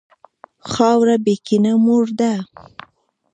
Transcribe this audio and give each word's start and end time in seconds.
خاوره 0.71 1.15
بېکینه 1.25 1.71
مور 1.85 2.05
ده. 2.19 2.33